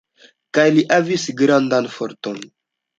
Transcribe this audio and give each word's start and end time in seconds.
Kaj 0.57 0.65
li 0.77 0.85
havis 0.95 1.27
grandan 1.45 1.95
forton. 2.01 2.45